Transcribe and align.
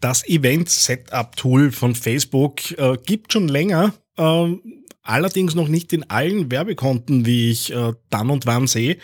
Das 0.00 0.26
Event-Setup-Tool 0.26 1.72
von 1.72 1.94
Facebook 1.94 2.70
äh, 2.78 2.96
gibt 3.04 3.32
schon 3.34 3.48
länger, 3.48 3.92
äh, 4.16 4.56
allerdings 5.02 5.54
noch 5.54 5.68
nicht 5.68 5.92
in 5.92 6.08
allen 6.08 6.50
Werbekonten, 6.50 7.26
wie 7.26 7.50
ich 7.50 7.72
äh, 7.72 7.92
dann 8.08 8.30
und 8.30 8.46
wann 8.46 8.66
sehe. 8.66 8.96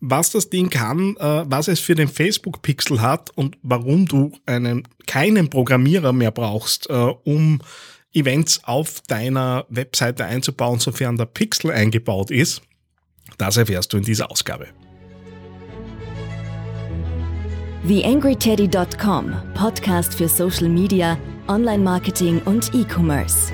Was 0.00 0.30
das 0.30 0.48
Ding 0.48 0.70
kann, 0.70 1.16
äh, 1.18 1.44
was 1.46 1.68
es 1.68 1.80
für 1.80 1.94
den 1.94 2.08
Facebook-Pixel 2.08 3.02
hat 3.02 3.30
und 3.36 3.58
warum 3.62 4.06
du 4.06 4.32
einen, 4.46 4.88
keinen 5.06 5.50
Programmierer 5.50 6.14
mehr 6.14 6.30
brauchst, 6.30 6.88
äh, 6.88 6.94
um 6.94 7.60
Events 8.14 8.64
auf 8.64 9.02
deiner 9.08 9.66
Webseite 9.68 10.24
einzubauen, 10.24 10.80
sofern 10.80 11.18
der 11.18 11.26
Pixel 11.26 11.70
eingebaut 11.70 12.30
ist, 12.30 12.62
das 13.36 13.58
erfährst 13.58 13.92
du 13.92 13.98
in 13.98 14.04
dieser 14.04 14.30
Ausgabe. 14.30 14.68
TheAngryTeddy.com, 17.86 19.32
Podcast 19.54 20.14
für 20.14 20.28
Social 20.28 20.68
Media, 20.68 21.16
Online-Marketing 21.48 22.42
und 22.44 22.74
E-Commerce. 22.74 23.52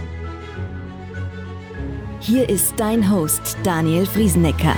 Hier 2.19 2.49
ist 2.49 2.75
dein 2.77 3.09
Host 3.09 3.57
Daniel 3.63 4.05
Friesenecker. 4.05 4.75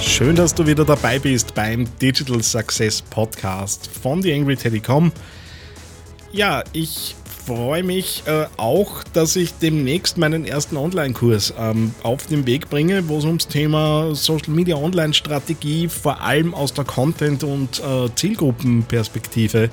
Schön, 0.00 0.34
dass 0.34 0.54
du 0.54 0.66
wieder 0.66 0.86
dabei 0.86 1.18
bist 1.18 1.54
beim 1.54 1.86
Digital 2.00 2.42
Success 2.42 3.02
Podcast 3.02 3.86
von 3.86 4.22
TheAngryTeddy.com. 4.22 5.12
Ja, 6.32 6.64
ich 6.72 7.14
freue 7.48 7.82
mich 7.82 8.24
äh, 8.26 8.44
auch, 8.58 9.02
dass 9.14 9.34
ich 9.34 9.54
demnächst 9.54 10.18
meinen 10.18 10.44
ersten 10.44 10.76
Online-Kurs 10.76 11.54
ähm, 11.58 11.94
auf 12.02 12.26
den 12.26 12.44
Weg 12.46 12.68
bringe, 12.68 13.08
wo 13.08 13.16
es 13.16 13.24
ums 13.24 13.48
Thema 13.48 14.14
Social 14.14 14.52
Media 14.52 14.76
Online-Strategie 14.76 15.88
vor 15.88 16.20
allem 16.20 16.52
aus 16.52 16.74
der 16.74 16.84
Content- 16.84 17.44
und 17.44 17.80
äh, 17.80 18.14
Zielgruppenperspektive 18.14 19.70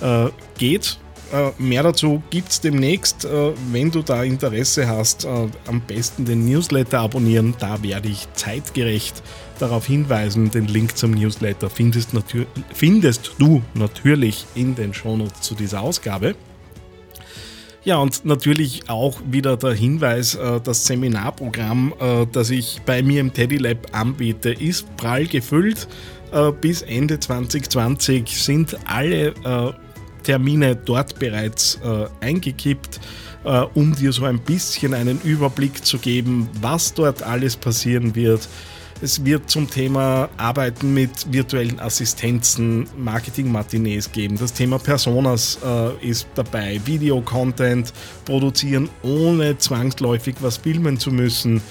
äh, 0.00 0.26
geht. 0.56 0.98
Äh, 1.30 1.50
mehr 1.58 1.82
dazu 1.82 2.22
gibt 2.30 2.48
es 2.48 2.62
demnächst. 2.62 3.26
Äh, 3.26 3.52
wenn 3.72 3.90
du 3.90 4.00
da 4.00 4.22
Interesse 4.22 4.88
hast, 4.88 5.26
äh, 5.26 5.28
am 5.66 5.82
besten 5.86 6.24
den 6.24 6.46
Newsletter 6.46 7.00
abonnieren. 7.00 7.54
Da 7.58 7.82
werde 7.82 8.08
ich 8.08 8.26
zeitgerecht 8.32 9.22
darauf 9.58 9.84
hinweisen. 9.84 10.50
Den 10.50 10.66
Link 10.66 10.96
zum 10.96 11.10
Newsletter 11.10 11.68
findest, 11.68 12.08
findest 12.72 13.32
du 13.38 13.62
natürlich 13.74 14.46
in 14.54 14.74
den 14.74 14.94
Shownotes 14.94 15.42
zu 15.42 15.54
dieser 15.54 15.82
Ausgabe. 15.82 16.34
Ja, 17.84 17.98
und 17.98 18.24
natürlich 18.24 18.88
auch 18.88 19.20
wieder 19.30 19.56
der 19.56 19.72
Hinweis, 19.72 20.34
äh, 20.34 20.60
das 20.60 20.84
Seminarprogramm, 20.84 21.94
äh, 22.00 22.26
das 22.32 22.50
ich 22.50 22.80
bei 22.84 23.02
mir 23.02 23.20
im 23.20 23.32
Teddy 23.32 23.56
Lab 23.56 23.86
anbiete, 23.92 24.50
ist 24.50 24.94
prall 24.96 25.26
gefüllt. 25.26 25.86
Äh, 26.32 26.50
bis 26.52 26.82
Ende 26.82 27.20
2020 27.20 28.28
sind 28.28 28.76
alle 28.84 29.74
Termine 30.24 30.76
dort 30.76 31.18
bereits 31.18 31.78
eingekippt, 32.20 33.00
um 33.72 33.94
dir 33.94 34.12
so 34.12 34.24
ein 34.26 34.38
bisschen 34.40 34.92
einen 34.92 35.18
Überblick 35.22 35.86
zu 35.86 35.96
geben, 35.96 36.50
was 36.60 36.92
dort 36.92 37.22
alles 37.22 37.56
passieren 37.56 38.14
wird 38.14 38.46
es 39.00 39.24
wird 39.24 39.48
zum 39.48 39.68
Thema 39.70 40.28
Arbeiten 40.36 40.92
mit 40.92 41.32
virtuellen 41.32 41.78
Assistenzen, 41.78 42.88
Marketing-Matinees 42.96 44.10
geben. 44.10 44.36
Das 44.38 44.52
Thema 44.52 44.78
Personas 44.78 45.58
äh, 45.64 46.06
ist 46.08 46.26
dabei. 46.34 46.80
Video-Content 46.84 47.92
produzieren, 48.24 48.88
ohne 49.02 49.56
zwangsläufig 49.58 50.36
was 50.40 50.56
filmen 50.56 50.98
zu 50.98 51.10
müssen. 51.12 51.62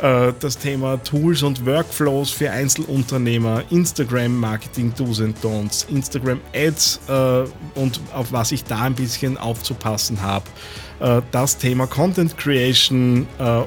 Äh, 0.00 0.32
das 0.38 0.56
Thema 0.58 1.02
Tools 1.02 1.42
und 1.42 1.66
Workflows 1.66 2.30
für 2.30 2.50
Einzelunternehmer, 2.50 3.64
Instagram 3.70 4.36
Marketing 4.36 4.92
Do's 4.96 5.20
and 5.20 5.36
Don'ts, 5.42 5.88
Instagram 5.88 6.40
Ads 6.54 7.00
äh, 7.08 7.44
und 7.74 8.00
auf 8.14 8.30
was 8.30 8.52
ich 8.52 8.62
da 8.62 8.82
ein 8.82 8.94
bisschen 8.94 9.36
aufzupassen 9.36 10.22
habe. 10.22 10.44
Äh, 11.00 11.22
das 11.32 11.58
Thema 11.58 11.88
Content 11.88 12.38
Creation 12.38 13.26
äh, 13.38 13.62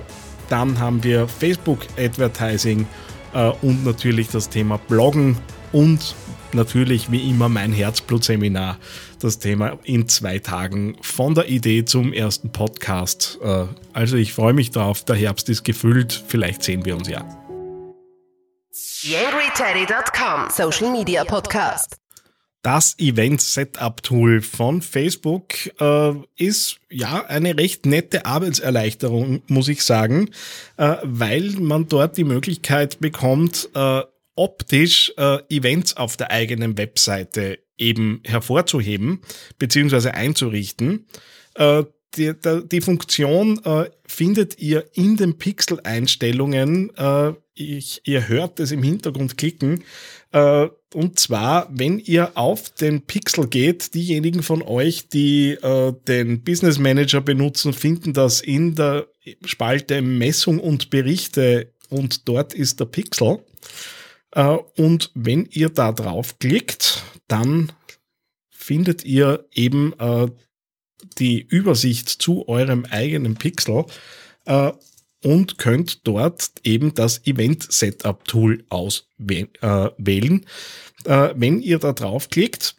dann 0.52 0.80
haben 0.80 1.04
wir 1.04 1.28
Facebook 1.28 1.80
Advertising 1.98 2.86
äh, 3.34 3.52
und 3.62 3.86
natürlich 3.86 4.30
das 4.30 4.50
Thema 4.50 4.78
Bloggen 4.78 5.38
und 5.72 6.16
natürlich 6.54 7.12
wie 7.12 7.30
immer 7.30 7.50
mein 7.50 7.72
Herzblut-Seminar. 7.72 8.78
Das 9.20 9.40
Thema 9.40 9.78
in 9.84 10.08
zwei 10.10 10.40
Tagen 10.40 10.98
von 11.02 11.36
der 11.36 11.48
Idee 11.48 11.86
zum 11.86 12.12
ersten 12.12 12.52
Podcast. 12.52 13.40
Äh, 13.42 13.66
also 13.94 14.18
ich 14.18 14.34
freue 14.34 14.54
mich 14.54 14.72
drauf. 14.72 15.06
Der 15.06 15.16
Herbst 15.16 15.48
ist 15.50 15.64
gefüllt. 15.64 16.24
Vielleicht 16.28 16.64
sehen 16.64 16.86
wir 16.86 16.96
uns 16.98 17.08
ja. 17.08 17.24
Social 20.50 20.92
Media 20.92 21.24
Podcast 21.24 22.01
das 22.62 22.98
Event-Setup-Tool 23.00 24.42
von 24.42 24.82
Facebook 24.82 25.54
äh, 25.80 26.14
ist 26.38 26.80
ja 26.90 27.26
eine 27.26 27.58
recht 27.58 27.86
nette 27.86 28.26
Arbeitserleichterung, 28.26 29.42
muss 29.48 29.68
ich 29.68 29.84
sagen, 29.84 30.30
äh, 30.78 30.98
weil 31.04 31.52
man 31.60 31.88
dort 31.88 32.18
die 32.18 32.24
Möglichkeit 32.24 33.00
bekommt, 33.00 33.70
äh, 33.74 34.02
optisch 34.36 35.12
äh, 35.18 35.40
Events 35.50 35.98
auf 35.98 36.18
der 36.18 36.32
eigenen 36.32 36.78
Webseite 36.78 37.60
eben 37.78 38.22
hervorzuheben 38.26 39.22
bzw. 39.58 40.10
einzurichten. 40.10 41.08
Die, 42.18 42.34
die, 42.66 42.82
Funktion 42.82 43.62
äh, 43.64 43.90
findet 44.06 44.60
ihr 44.60 44.86
in 44.94 45.16
den 45.16 45.38
Pixel-Einstellungen. 45.38 46.92
Äh, 46.98 47.34
ich, 47.54 48.02
ihr 48.04 48.28
hört 48.28 48.60
es 48.60 48.72
im 48.72 48.84
Hintergrund 48.84 49.38
klicken. 49.38 49.84
Äh, 50.32 50.68
und 50.94 51.20
zwar, 51.20 51.70
wenn 51.72 52.00
ihr 52.00 52.32
auf 52.36 52.70
den 52.70 53.02
Pixel 53.02 53.48
geht, 53.48 53.94
diejenigen 53.94 54.44
von 54.44 54.62
euch, 54.62 55.08
die 55.08 55.52
äh, 55.52 55.94
den 56.08 56.44
Business 56.44 56.80
Manager 56.80 57.22
benutzen, 57.22 57.72
finden 57.72 58.14
das 58.14 58.42
in 58.42 58.76
der 58.76 59.08
Spalte 59.46 60.02
Messung 60.02 60.60
und 60.60 60.90
Berichte 60.90 61.72
und 61.90 62.28
dort 62.28 62.54
ist 62.54 62.80
der 62.80 62.86
Pixel. 62.86 63.40
Äh, 64.32 64.58
und 64.76 65.12
wenn 65.14 65.46
ihr 65.46 65.70
da 65.70 65.92
drauf 65.92 66.40
klickt, 66.40 67.04
dann 67.28 67.72
findet 68.50 69.06
ihr 69.06 69.46
eben 69.54 69.94
äh, 70.00 70.28
die 71.18 71.42
Übersicht 71.42 72.10
zu 72.10 72.48
eurem 72.48 72.86
eigenen 72.86 73.36
Pixel. 73.36 73.86
Äh, 74.46 74.72
und 75.24 75.58
könnt 75.58 76.08
dort 76.08 76.52
eben 76.64 76.94
das 76.94 77.26
Event 77.26 77.72
Setup 77.72 78.26
Tool 78.26 78.64
auswählen. 78.70 79.50
Äh, 81.06 81.30
wenn 81.36 81.62
ihr 81.62 81.80
da 81.80 81.94
draufklickt, 81.94 82.76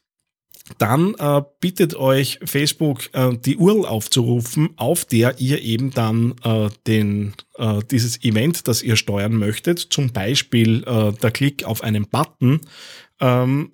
dann 0.79 1.15
äh, 1.19 1.43
bittet 1.61 1.95
euch 1.95 2.39
Facebook 2.45 3.11
äh, 3.15 3.37
die 3.37 3.57
URL 3.57 3.85
aufzurufen, 3.85 4.71
auf 4.77 5.05
der 5.05 5.41
ihr 5.41 5.61
eben 5.61 5.91
dann 5.91 6.35
äh, 6.45 6.69
den, 6.87 7.35
äh, 7.57 7.81
dieses 7.91 8.23
Event, 8.23 8.69
das 8.69 8.83
ihr 8.83 8.97
steuern 8.97 9.37
möchtet, 9.37 9.79
zum 9.79 10.13
Beispiel 10.13 10.85
äh, 10.85 11.13
der 11.13 11.31
Klick 11.31 11.65
auf 11.65 11.83
einen 11.83 12.09
Button, 12.09 12.61
ähm, 13.21 13.73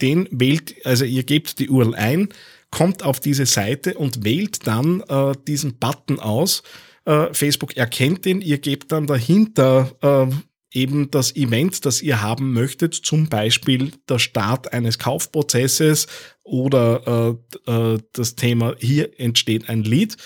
den 0.00 0.28
wählt, 0.30 0.74
also 0.84 1.04
ihr 1.04 1.22
gebt 1.22 1.58
die 1.60 1.68
URL 1.68 1.94
ein, 1.94 2.28
kommt 2.74 3.02
auf 3.02 3.20
diese 3.20 3.46
Seite 3.46 3.94
und 3.94 4.24
wählt 4.24 4.66
dann 4.66 5.00
äh, 5.08 5.32
diesen 5.46 5.78
Button 5.78 6.18
aus 6.18 6.62
äh, 7.04 7.32
Facebook 7.32 7.76
erkennt 7.76 8.26
ihn, 8.26 8.40
ihr 8.40 8.58
gebt 8.58 8.92
dann 8.92 9.06
dahinter 9.06 9.92
äh, 10.00 10.34
eben 10.78 11.10
das 11.10 11.36
Event, 11.36 11.84
das 11.84 12.02
ihr 12.02 12.22
haben 12.22 12.52
möchtet, 12.52 12.94
zum 12.94 13.28
Beispiel 13.28 13.92
der 14.08 14.18
Start 14.18 14.72
eines 14.72 14.98
Kaufprozesses 14.98 16.06
oder 16.42 17.38
äh, 17.66 17.70
äh, 17.70 17.98
das 18.12 18.34
Thema, 18.36 18.74
hier 18.78 19.20
entsteht 19.20 19.68
ein 19.68 19.84
Lead. 19.84 20.16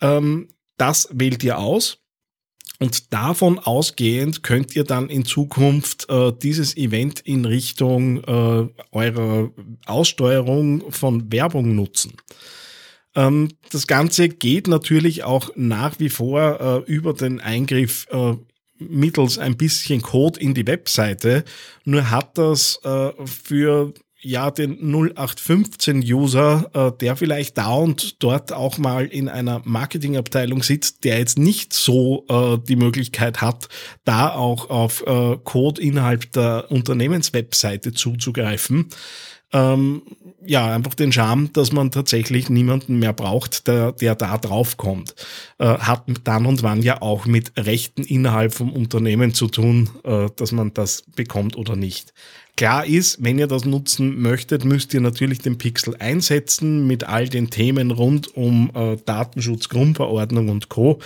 Ähm, 0.00 0.48
das 0.76 1.08
wählt 1.12 1.44
ihr 1.44 1.58
aus. 1.58 2.03
Und 2.84 3.14
davon 3.14 3.58
ausgehend 3.58 4.42
könnt 4.42 4.76
ihr 4.76 4.84
dann 4.84 5.08
in 5.08 5.24
Zukunft 5.24 6.06
äh, 6.10 6.34
dieses 6.42 6.76
Event 6.76 7.20
in 7.20 7.46
Richtung 7.46 8.22
äh, 8.24 8.68
eurer 8.92 9.50
Aussteuerung 9.86 10.92
von 10.92 11.32
Werbung 11.32 11.74
nutzen. 11.74 12.12
Ähm, 13.14 13.48
das 13.70 13.86
Ganze 13.86 14.28
geht 14.28 14.68
natürlich 14.68 15.24
auch 15.24 15.48
nach 15.56 15.98
wie 15.98 16.10
vor 16.10 16.84
äh, 16.86 16.92
über 16.92 17.14
den 17.14 17.40
Eingriff 17.40 18.06
äh, 18.10 18.34
mittels 18.76 19.38
ein 19.38 19.56
bisschen 19.56 20.02
Code 20.02 20.38
in 20.38 20.52
die 20.52 20.66
Webseite. 20.66 21.42
Nur 21.86 22.10
hat 22.10 22.36
das 22.36 22.80
äh, 22.84 23.12
für 23.24 23.94
ja 24.24 24.50
den 24.50 24.78
0815-User, 24.80 26.70
äh, 26.72 26.98
der 26.98 27.16
vielleicht 27.16 27.58
da 27.58 27.74
und 27.74 28.22
dort 28.22 28.52
auch 28.52 28.78
mal 28.78 29.06
in 29.06 29.28
einer 29.28 29.62
Marketingabteilung 29.64 30.62
sitzt, 30.62 31.04
der 31.04 31.18
jetzt 31.18 31.38
nicht 31.38 31.72
so 31.72 32.24
äh, 32.28 32.58
die 32.66 32.76
Möglichkeit 32.76 33.40
hat, 33.40 33.68
da 34.04 34.30
auch 34.34 34.70
auf 34.70 35.04
äh, 35.06 35.36
Code 35.44 35.80
innerhalb 35.80 36.32
der 36.32 36.70
Unternehmenswebseite 36.70 37.92
zuzugreifen 37.92 38.88
ähm, 39.54 40.02
ja, 40.46 40.74
einfach 40.74 40.94
den 40.94 41.12
Charme, 41.12 41.50
dass 41.52 41.72
man 41.72 41.90
tatsächlich 41.90 42.50
niemanden 42.50 42.98
mehr 42.98 43.12
braucht, 43.12 43.66
der, 43.66 43.92
der 43.92 44.14
da 44.14 44.36
drauf 44.36 44.76
kommt. 44.76 45.14
Äh, 45.58 45.78
hat 45.78 46.04
dann 46.24 46.44
und 46.44 46.62
wann 46.62 46.82
ja 46.82 47.00
auch 47.00 47.24
mit 47.24 47.52
Rechten 47.56 48.02
innerhalb 48.02 48.52
vom 48.52 48.72
Unternehmen 48.72 49.32
zu 49.32 49.46
tun, 49.46 49.88
äh, 50.02 50.28
dass 50.36 50.52
man 50.52 50.74
das 50.74 51.04
bekommt 51.14 51.56
oder 51.56 51.76
nicht. 51.76 52.12
Klar 52.56 52.84
ist, 52.84 53.22
wenn 53.22 53.38
ihr 53.38 53.46
das 53.46 53.64
nutzen 53.64 54.20
möchtet, 54.20 54.64
müsst 54.64 54.92
ihr 54.92 55.00
natürlich 55.00 55.38
den 55.38 55.56
Pixel 55.56 55.96
einsetzen 55.98 56.86
mit 56.86 57.04
all 57.04 57.28
den 57.28 57.50
Themen 57.50 57.90
rund 57.90 58.36
um 58.36 58.70
äh, 58.74 58.96
Datenschutz, 59.04 59.68
Grundverordnung 59.68 60.48
und 60.50 60.68
Co. 60.68 61.00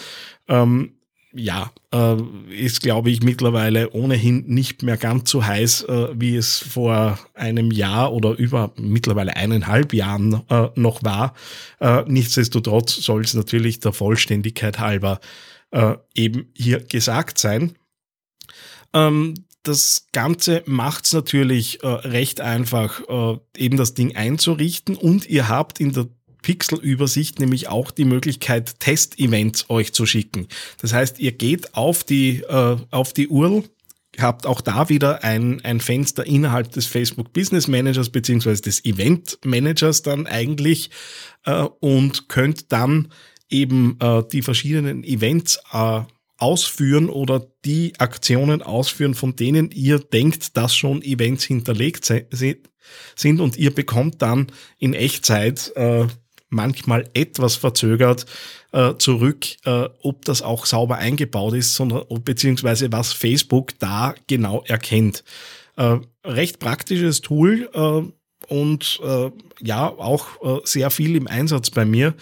Ähm, 0.49 0.93
ja, 1.33 1.71
äh, 1.93 2.17
ist, 2.51 2.83
glaube 2.83 3.11
ich, 3.11 3.23
mittlerweile 3.23 3.91
ohnehin 3.93 4.45
nicht 4.47 4.83
mehr 4.83 4.97
ganz 4.97 5.31
so 5.31 5.45
heiß, 5.45 5.83
äh, 5.83 6.09
wie 6.15 6.37
es 6.37 6.59
vor 6.59 7.19
einem 7.35 7.71
Jahr 7.71 8.13
oder 8.13 8.31
über 8.31 8.73
mittlerweile 8.77 9.37
eineinhalb 9.37 9.93
Jahren 9.93 10.43
äh, 10.49 10.69
noch 10.75 11.03
war. 11.05 11.35
Äh, 11.81 12.03
nichtsdestotrotz 12.07 12.97
soll 12.97 13.23
es 13.23 13.35
natürlich 13.35 13.81
der 13.81 13.93
Vollständigkeit 13.93 14.79
halber 14.79 15.21
äh, 15.71 15.97
eben 16.15 16.51
hier 16.55 16.81
gesagt 16.81 17.39
sein. 17.39 17.75
Ähm, 18.95 19.35
das 19.65 20.07
Ganze 20.13 20.63
macht 20.65 21.05
es 21.05 21.13
natürlich 21.13 21.83
äh, 21.83 21.87
recht 21.89 22.41
einfach, 22.41 23.03
eben 23.55 23.77
das 23.77 23.93
Ding 23.93 24.17
einzurichten 24.17 24.97
und 24.97 25.29
ihr 25.29 25.49
habt 25.49 25.79
in 25.79 25.93
der 25.93 26.07
Pixel-Übersicht 26.49 27.41
nämlich 27.41 27.69
auch 27.69 27.91
die 27.91 28.06
Möglichkeit, 28.06 28.81
Test-Events 28.81 29.69
euch 29.69 29.93
zu 29.93 30.06
schicken. 30.06 30.49
Das 30.81 30.95
heißt, 30.95 31.19
ihr 31.19 31.33
geht 31.33 31.75
auf 31.75 32.05
die, 32.05 32.41
äh, 32.41 32.77
auf 32.91 33.12
die 33.12 33.29
URL, 33.29 33.65
habt 34.19 34.47
auch 34.47 34.62
da 34.62 34.89
wieder 34.89 35.23
ein, 35.25 35.62
ein 35.62 35.79
Fenster 35.79 36.25
innerhalb 36.25 36.73
des 36.73 36.87
Facebook 36.87 37.35
Business 37.35 37.69
Managers 37.69 38.09
beziehungsweise 38.09 38.62
des 38.62 38.83
Event 38.87 39.39
Managers 39.45 40.00
dann 40.00 40.27
eigentlich 40.27 40.89
äh, 41.45 41.65
und 41.81 42.31
könnt 42.31 42.73
dann 42.73 43.12
eben 43.51 43.99
äh, 44.01 44.23
die 44.33 44.41
verschiedenen 44.41 45.05
Events 45.05 45.61
äh, 45.71 46.01
ausführen 46.39 47.11
oder 47.11 47.47
die 47.67 47.93
Aktionen 47.99 48.62
ausführen, 48.62 49.12
von 49.12 49.37
denen 49.37 49.71
ihr 49.71 49.99
denkt, 49.99 50.56
dass 50.56 50.75
schon 50.75 51.03
Events 51.03 51.44
hinterlegt 51.44 52.11
sind 53.17 53.41
und 53.41 53.59
ihr 53.59 53.75
bekommt 53.75 54.23
dann 54.23 54.47
in 54.79 54.94
Echtzeit 54.94 55.73
äh, 55.77 56.06
manchmal 56.49 57.09
etwas 57.15 57.56
verzögert 57.56 58.27
äh, 58.73 58.95
zurück, 58.99 59.47
äh, 59.65 59.89
ob 60.03 60.25
das 60.25 60.43
auch 60.43 60.67
sauber 60.67 60.97
eingebaut 60.97 61.55
ist, 61.55 61.75
sondern 61.75 62.05
beziehungsweise 62.25 62.93
was 62.93 63.12
Facebook 63.12 63.79
da 63.79 64.15
genau 64.27 64.62
erkennt. 64.67 65.25
Äh, 65.77 65.99
recht 66.25 66.59
praktisches 66.59 67.21
Tool 67.21 67.71
äh, 67.73 68.12
und 68.46 69.00
äh, 69.02 69.31
ja 69.61 69.88
auch 69.88 70.26
äh, 70.43 70.61
sehr 70.64 70.90
viel 70.90 71.17
im 71.17 71.26
Einsatz 71.26 71.70
bei 71.70 71.85
mir. 71.85 72.14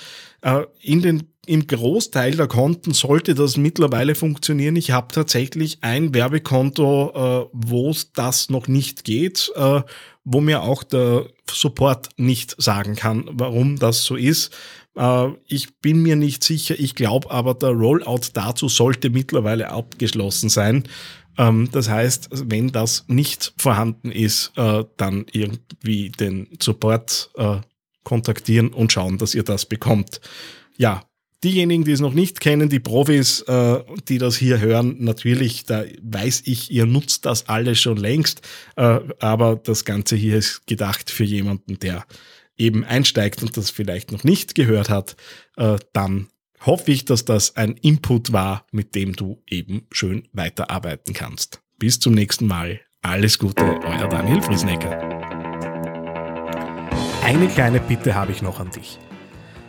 in 0.80 1.02
den 1.02 1.24
im 1.46 1.66
Großteil 1.66 2.32
der 2.32 2.48
Konten 2.48 2.92
sollte 2.92 3.34
das 3.34 3.56
mittlerweile 3.56 4.14
funktionieren. 4.14 4.76
Ich 4.76 4.90
habe 4.90 5.14
tatsächlich 5.14 5.78
ein 5.80 6.12
Werbekonto, 6.12 7.12
äh, 7.14 7.48
wo 7.52 7.94
das 8.14 8.50
noch 8.50 8.66
nicht 8.66 9.04
geht, 9.04 9.52
äh, 9.54 9.82
wo 10.24 10.40
mir 10.40 10.62
auch 10.62 10.82
der 10.82 11.26
Support 11.48 12.08
nicht 12.16 12.60
sagen 12.60 12.96
kann, 12.96 13.30
warum 13.32 13.78
das 13.78 14.04
so 14.04 14.16
ist. 14.16 14.52
Äh, 14.96 15.28
ich 15.46 15.78
bin 15.78 16.02
mir 16.02 16.16
nicht 16.16 16.42
sicher. 16.42 16.74
Ich 16.78 16.96
glaube 16.96 17.30
aber, 17.30 17.54
der 17.54 17.70
Rollout 17.70 18.32
dazu 18.34 18.68
sollte 18.68 19.10
mittlerweile 19.10 19.70
abgeschlossen 19.70 20.48
sein. 20.48 20.84
Ähm, 21.38 21.68
das 21.72 21.88
heißt, 21.88 22.28
wenn 22.50 22.72
das 22.72 23.04
nicht 23.08 23.52
vorhanden 23.56 24.10
ist, 24.10 24.52
äh, 24.56 24.84
dann 24.96 25.26
irgendwie 25.32 26.10
den 26.10 26.48
Support 26.60 27.30
äh, 27.36 27.58
kontaktieren 28.04 28.68
und 28.68 28.92
schauen, 28.92 29.18
dass 29.18 29.34
ihr 29.34 29.42
das 29.42 29.66
bekommt. 29.66 30.20
Ja, 30.76 31.02
diejenigen, 31.42 31.84
die 31.84 31.92
es 31.92 32.00
noch 32.00 32.14
nicht 32.14 32.40
kennen, 32.40 32.68
die 32.68 32.80
Profis, 32.80 33.40
äh, 33.42 33.78
die 34.08 34.18
das 34.18 34.36
hier 34.36 34.60
hören, 34.60 34.96
natürlich, 35.00 35.64
da 35.64 35.84
weiß 36.02 36.42
ich, 36.46 36.70
ihr 36.70 36.86
nutzt 36.86 37.26
das 37.26 37.48
alles 37.48 37.80
schon 37.80 37.96
längst, 37.96 38.42
äh, 38.76 39.00
aber 39.20 39.56
das 39.56 39.84
Ganze 39.84 40.16
hier 40.16 40.36
ist 40.36 40.66
gedacht 40.66 41.10
für 41.10 41.24
jemanden, 41.24 41.78
der 41.78 42.06
eben 42.56 42.84
einsteigt 42.84 43.42
und 43.42 43.56
das 43.56 43.70
vielleicht 43.70 44.12
noch 44.12 44.24
nicht 44.24 44.54
gehört 44.54 44.88
hat, 44.88 45.16
äh, 45.56 45.76
dann 45.92 46.28
hoffe 46.64 46.92
ich, 46.92 47.04
dass 47.04 47.24
das 47.24 47.56
ein 47.56 47.72
Input 47.72 48.32
war, 48.32 48.64
mit 48.72 48.94
dem 48.94 49.14
du 49.14 49.42
eben 49.48 49.86
schön 49.90 50.28
weiterarbeiten 50.32 51.14
kannst. 51.14 51.62
Bis 51.78 52.00
zum 52.00 52.14
nächsten 52.14 52.46
Mal. 52.46 52.80
Alles 53.02 53.38
Gute, 53.38 53.62
euer 53.62 54.08
Daniel 54.08 54.42
Friesnecker. 54.42 54.98
Eine 57.22 57.48
kleine 57.48 57.80
Bitte 57.80 58.14
habe 58.14 58.32
ich 58.32 58.42
noch 58.42 58.60
an 58.60 58.70
dich. 58.70 58.98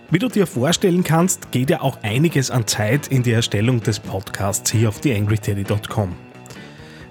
Wie 0.10 0.19
du 0.19 0.30
dir 0.30 0.48
vorstellen 0.48 1.04
kannst, 1.04 1.51
geht 1.51 1.69
ja 1.69 1.81
auch 1.81 2.01
einiges 2.01 2.50
an 2.50 2.66
Zeit 2.66 3.07
in 3.07 3.24
die 3.24 3.34
Erstellung 3.34 3.81
des 3.81 4.00
Podcasts 4.00 4.72
hier 4.72 4.88
auf 4.88 5.01
theangryteddy.com. 5.01 6.16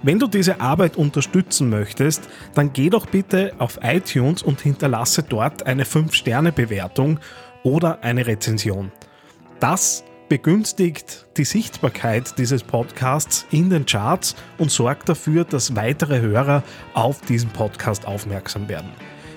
Wenn 0.02 0.18
du 0.18 0.26
diese 0.26 0.60
Arbeit 0.60 0.96
unterstützen 0.96 1.68
möchtest, 1.68 2.28
dann 2.54 2.72
geh 2.72 2.88
doch 2.88 3.06
bitte 3.06 3.52
auf 3.58 3.80
iTunes 3.82 4.42
und 4.42 4.60
hinterlasse 4.60 5.22
dort 5.22 5.66
eine 5.66 5.84
5-Sterne-Bewertung 5.84 7.20
oder 7.62 8.02
eine 8.02 8.26
Rezension. 8.26 8.92
Das 9.60 10.04
begünstigt 10.28 11.26
die 11.36 11.44
Sichtbarkeit 11.44 12.38
dieses 12.38 12.62
Podcasts 12.62 13.46
in 13.50 13.70
den 13.70 13.86
Charts 13.86 14.34
und 14.58 14.70
sorgt 14.70 15.08
dafür, 15.08 15.44
dass 15.44 15.76
weitere 15.76 16.20
Hörer 16.20 16.62
auf 16.94 17.20
diesen 17.20 17.50
Podcast 17.50 18.06
aufmerksam 18.06 18.68
werden. 18.68 18.90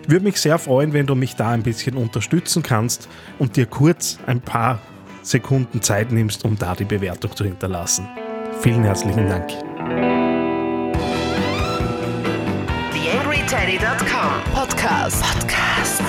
Würde 0.08 0.26
mich 0.26 0.42
sehr 0.42 0.58
freuen, 0.58 0.94
wenn 0.94 1.06
du 1.06 1.14
mich 1.16 1.36
da 1.36 1.50
ein 1.50 1.62
bisschen 1.62 1.96
unterstützen 1.96 2.64
kannst 2.64 3.08
und 3.38 3.56
dir 3.56 3.68
kurz 3.68 4.18
ein 4.26 4.42
paar 4.42 4.80
Sekunden 5.22 5.82
Zeit 5.82 6.12
nimmst, 6.12 6.46
um 6.46 6.58
da 6.58 6.74
die 6.74 6.86
Bewertung 6.86 7.36
zu 7.36 7.44
hinterlassen. 7.44 8.08
Vielen 8.62 8.84
herzlichen 8.84 9.30
Dank. 9.30 9.50
TheAngryTeddy.com 12.92 14.54
Podcast. 14.54 15.24
Podcast. 15.24 16.02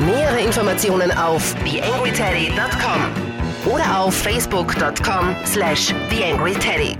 Nähere 0.00 0.40
Informationen 0.40 1.10
auf 1.12 1.54
TheAngryTeddy.com 1.64 3.23
oder 3.66 4.00
auf 4.00 4.14
Facebook.com 4.14 5.36
slash 5.44 5.94
TheAngryTeddy. 6.10 6.96